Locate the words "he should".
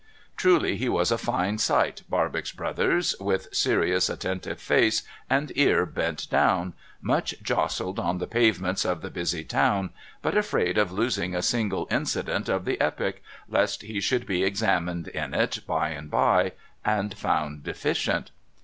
13.83-14.25